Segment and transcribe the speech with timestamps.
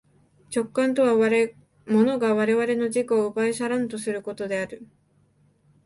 [0.51, 1.13] 直観とは
[1.85, 4.87] 物が我々の自己を奪い去らんとすることである。